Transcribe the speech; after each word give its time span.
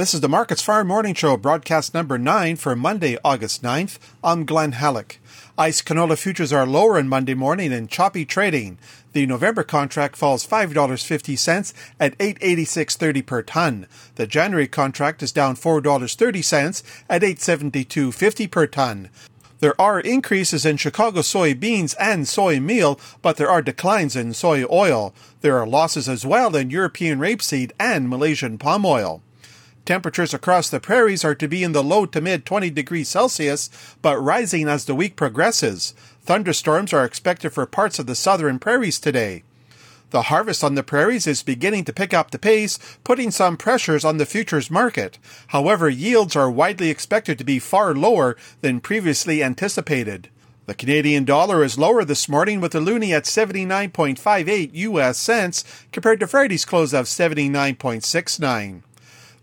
This 0.00 0.14
is 0.14 0.22
the 0.22 0.30
Markets 0.30 0.62
Farm 0.62 0.86
Morning 0.86 1.12
Show, 1.12 1.36
broadcast 1.36 1.92
number 1.92 2.16
9 2.16 2.56
for 2.56 2.74
Monday, 2.74 3.18
August 3.22 3.62
9th. 3.62 3.98
I'm 4.24 4.46
Glen 4.46 4.72
Hallick. 4.72 5.18
ICE 5.58 5.82
canola 5.82 6.16
futures 6.16 6.54
are 6.54 6.64
lower 6.64 6.96
on 6.96 7.06
Monday 7.06 7.34
morning 7.34 7.70
in 7.70 7.86
choppy 7.86 8.24
trading. 8.24 8.78
The 9.12 9.26
November 9.26 9.62
contract 9.62 10.16
falls 10.16 10.46
$5.50 10.46 11.74
at 12.00 12.16
886.30 12.16 13.26
per 13.26 13.42
ton. 13.42 13.86
The 14.14 14.26
January 14.26 14.66
contract 14.68 15.22
is 15.22 15.32
down 15.32 15.54
$4.30 15.54 16.82
at 17.10 17.20
872.50 17.20 18.50
per 18.50 18.66
ton. 18.66 19.10
There 19.58 19.78
are 19.78 20.00
increases 20.00 20.64
in 20.64 20.78
Chicago 20.78 21.20
soybeans 21.20 21.94
and 22.00 22.26
soy 22.26 22.58
meal, 22.58 22.98
but 23.20 23.36
there 23.36 23.50
are 23.50 23.60
declines 23.60 24.16
in 24.16 24.32
soy 24.32 24.64
oil. 24.70 25.12
There 25.42 25.58
are 25.58 25.66
losses 25.66 26.08
as 26.08 26.24
well 26.24 26.56
in 26.56 26.70
European 26.70 27.18
rapeseed 27.18 27.72
and 27.78 28.08
Malaysian 28.08 28.56
palm 28.56 28.86
oil. 28.86 29.20
Temperatures 29.84 30.34
across 30.34 30.68
the 30.68 30.80
prairies 30.80 31.24
are 31.24 31.34
to 31.34 31.48
be 31.48 31.64
in 31.64 31.72
the 31.72 31.82
low 31.82 32.06
to 32.06 32.20
mid 32.20 32.44
20 32.44 32.70
degrees 32.70 33.08
Celsius, 33.08 33.70
but 34.02 34.18
rising 34.18 34.68
as 34.68 34.84
the 34.84 34.94
week 34.94 35.16
progresses. 35.16 35.94
Thunderstorms 36.22 36.92
are 36.92 37.04
expected 37.04 37.50
for 37.50 37.66
parts 37.66 37.98
of 37.98 38.06
the 38.06 38.14
southern 38.14 38.58
prairies 38.58 39.00
today. 39.00 39.42
The 40.10 40.22
harvest 40.22 40.64
on 40.64 40.74
the 40.74 40.82
prairies 40.82 41.26
is 41.26 41.42
beginning 41.42 41.84
to 41.84 41.92
pick 41.92 42.12
up 42.12 42.30
the 42.30 42.38
pace, 42.38 42.78
putting 43.04 43.30
some 43.30 43.56
pressures 43.56 44.04
on 44.04 44.18
the 44.18 44.26
futures 44.26 44.70
market. 44.70 45.18
However, 45.48 45.88
yields 45.88 46.34
are 46.34 46.50
widely 46.50 46.90
expected 46.90 47.38
to 47.38 47.44
be 47.44 47.58
far 47.58 47.94
lower 47.94 48.36
than 48.60 48.80
previously 48.80 49.42
anticipated. 49.42 50.28
The 50.66 50.74
Canadian 50.74 51.24
dollar 51.24 51.64
is 51.64 51.78
lower 51.78 52.04
this 52.04 52.28
morning 52.28 52.60
with 52.60 52.72
the 52.72 52.80
loonie 52.80 53.12
at 53.12 53.24
79.58 53.24 54.70
US 54.72 55.18
cents 55.18 55.64
compared 55.90 56.20
to 56.20 56.26
Friday's 56.26 56.64
close 56.64 56.92
of 56.92 57.06
79.69. 57.06 58.82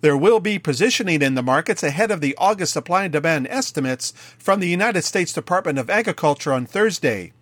There 0.02 0.18
will 0.18 0.40
be 0.40 0.60
positioning 0.60 1.24
in 1.24 1.34
the 1.34 1.42
markets 1.42 1.82
ahead 1.82 2.12
of 2.12 2.22
the 2.22 2.36
August 2.38 2.74
supply 2.74 3.06
and 3.06 3.14
demand 3.14 3.48
estimates 3.50 4.12
from 4.38 4.60
the 4.60 4.70
United 4.70 5.02
States 5.02 5.34
Department 5.34 5.80
of 5.80 5.90
Agriculture 5.90 6.54
on 6.54 6.68
Thursday. 6.68 7.34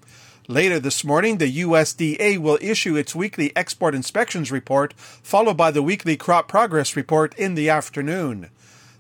Later 0.47 0.80
this 0.80 1.03
morning, 1.03 1.38
the 1.38 1.61
USDA 1.61 2.38
will 2.38 2.57
issue 2.61 2.95
its 2.95 3.13
weekly 3.13 3.52
export 3.57 3.93
inspections 3.93 4.53
report, 4.53 4.93
followed 4.93 5.57
by 5.57 5.69
the 5.71 5.83
weekly 5.83 6.15
crop 6.15 6.47
progress 6.47 6.95
report 6.95 7.35
in 7.35 7.55
the 7.55 7.69
afternoon. 7.69 8.49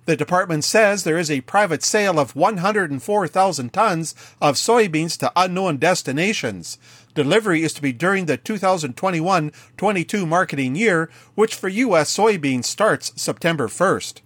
The 0.05 0.15
department 0.15 0.63
says 0.63 1.03
there 1.03 1.17
is 1.17 1.31
a 1.31 1.41
private 1.41 1.83
sale 1.83 2.19
of 2.19 2.35
104,000 2.35 3.73
tons 3.73 4.13
of 4.39 4.55
soybeans 4.55 5.17
to 5.17 5.31
unknown 5.35 5.77
destinations. 5.77 6.77
Delivery 7.15 7.63
is 7.63 7.73
to 7.73 7.81
be 7.81 7.91
during 7.91 8.27
the 8.27 8.37
2021 8.37 9.51
22 9.77 10.25
marketing 10.27 10.75
year, 10.75 11.09
which 11.33 11.55
for 11.55 11.69
U.S. 11.69 12.15
soybeans 12.15 12.65
starts 12.65 13.19
September 13.19 13.67
1st. 13.67 14.21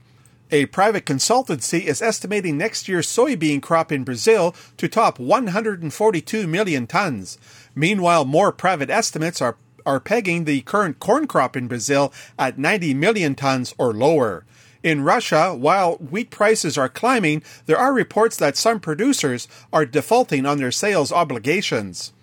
A 0.51 0.65
private 0.65 1.05
consultancy 1.05 1.85
is 1.85 2.01
estimating 2.01 2.57
next 2.57 2.89
year's 2.89 3.07
soybean 3.07 3.61
crop 3.61 3.91
in 3.91 4.03
Brazil 4.03 4.55
to 4.77 4.89
top 4.89 5.17
142 5.17 6.47
million 6.47 6.87
tons. 6.87 7.37
Meanwhile, 7.73 8.25
more 8.25 8.51
private 8.51 8.89
estimates 8.89 9.41
are, 9.41 9.55
are 9.85 9.99
pegging 9.99 10.43
the 10.43 10.61
current 10.61 10.99
corn 10.99 11.27
crop 11.27 11.55
in 11.55 11.67
Brazil 11.67 12.11
at 12.37 12.57
90 12.57 12.95
million 12.95 13.35
tons 13.35 13.73
or 13.77 13.93
lower. 13.93 14.43
In 14.81 15.01
Russia, 15.01 15.53
while 15.53 15.95
wheat 15.97 16.29
prices 16.29 16.77
are 16.77 16.87
climbing, 16.87 17.43
there 17.65 17.77
are 17.77 17.93
reports 17.93 18.37
that 18.37 18.55
some 18.55 18.79
producers 18.79 19.47
are 19.73 19.85
defaulting 19.85 20.45
on 20.45 20.57
their 20.57 20.71
sales 20.71 21.11
obligations. 21.11 22.13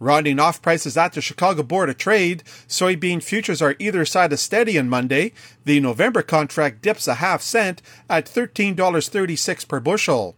Rounding 0.00 0.38
off 0.38 0.62
prices 0.62 0.96
at 0.96 1.12
the 1.12 1.20
Chicago 1.20 1.62
Board 1.62 1.90
of 1.90 1.98
Trade, 1.98 2.44
soybean 2.66 3.22
futures 3.22 3.60
are 3.60 3.74
either 3.78 4.04
side 4.04 4.32
of 4.32 4.38
steady 4.38 4.78
on 4.78 4.88
Monday. 4.88 5.32
The 5.64 5.80
November 5.80 6.22
contract 6.22 6.80
dips 6.82 7.08
a 7.08 7.14
half 7.14 7.42
cent 7.42 7.82
at 8.08 8.24
$13.36 8.26 9.68
per 9.68 9.80
bushel. 9.80 10.34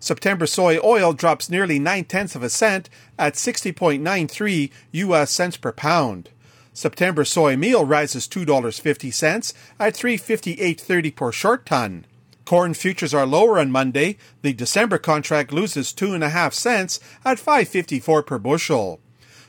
September 0.00 0.46
soy 0.46 0.78
oil 0.82 1.12
drops 1.12 1.48
nearly 1.48 1.78
nine 1.78 2.04
tenths 2.04 2.34
of 2.34 2.42
a 2.42 2.50
cent 2.50 2.88
at 3.18 3.34
60.93 3.34 4.70
US 4.92 5.30
cents 5.30 5.58
per 5.58 5.72
pound. 5.72 6.30
September 6.74 7.24
soy 7.24 7.56
meal 7.56 7.84
rises 7.84 8.26
$2.50 8.26 9.54
at 9.78 9.94
358.30 9.94 11.14
per 11.14 11.30
short 11.30 11.64
ton. 11.64 12.04
Corn 12.44 12.74
futures 12.74 13.14
are 13.14 13.24
lower 13.24 13.60
on 13.60 13.70
Monday. 13.70 14.18
The 14.42 14.52
December 14.52 14.98
contract 14.98 15.52
loses 15.52 15.92
two 15.92 16.12
and 16.12 16.24
a 16.24 16.30
half 16.30 16.52
cents 16.52 16.98
at 17.24 17.38
5.54 17.38 18.26
per 18.26 18.38
bushel. 18.38 19.00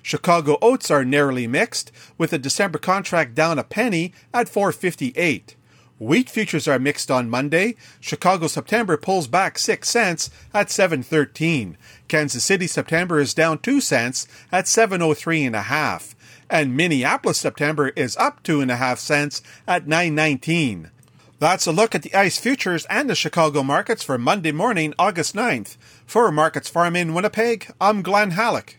Chicago 0.03 0.59
oats 0.61 0.91
are 0.91 1.03
narrowly 1.03 1.47
mixed, 1.47 1.91
with 2.15 2.29
the 2.29 2.37
December 2.37 2.77
contract 2.77 3.33
down 3.33 3.57
a 3.57 3.63
penny 3.63 4.13
at 4.31 4.47
4.58. 4.47 5.55
Wheat 5.97 6.29
futures 6.29 6.67
are 6.67 6.77
mixed 6.77 7.09
on 7.09 7.29
Monday. 7.29 7.75
Chicago 7.99 8.45
September 8.47 8.97
pulls 8.97 9.27
back 9.27 9.57
6 9.57 9.89
cents 9.89 10.29
at 10.53 10.67
7.13. 10.67 11.75
Kansas 12.07 12.43
City 12.43 12.67
September 12.67 13.19
is 13.19 13.33
down 13.33 13.57
2 13.57 13.81
cents 13.81 14.27
at 14.51 14.65
7.03 14.65 15.47
and 15.47 15.55
a 15.55 15.63
half 15.63 16.14
and 16.49 16.75
Minneapolis 16.75 17.37
September 17.37 17.89
is 17.89 18.17
up 18.17 18.43
two 18.43 18.61
and 18.61 18.71
a 18.71 18.75
half 18.75 18.99
cents 18.99 19.41
at 19.67 19.87
919. 19.87 20.91
That's 21.39 21.67
a 21.67 21.71
look 21.71 21.93
at 21.93 22.01
the 22.01 22.15
ICE 22.15 22.37
futures 22.37 22.85
and 22.85 23.09
the 23.09 23.15
Chicago 23.15 23.61
markets 23.61 24.03
for 24.03 24.17
Monday 24.17 24.51
morning, 24.51 24.93
August 24.97 25.35
9th. 25.35 25.75
For 26.05 26.31
Markets 26.31 26.69
Farm 26.69 26.95
in 26.95 27.13
Winnipeg, 27.13 27.71
I'm 27.81 28.01
Glen 28.01 28.31
Hallick. 28.31 28.75